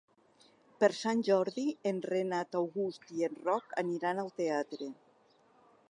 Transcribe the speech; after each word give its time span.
Per 0.83 0.87
Sant 0.99 1.19
Jordi 1.27 1.65
en 1.91 1.99
Renat 2.13 2.57
August 2.63 3.07
i 3.19 3.25
en 3.29 3.39
Roc 3.51 3.79
aniran 3.83 4.23
al 4.25 4.37
teatre. 4.43 4.91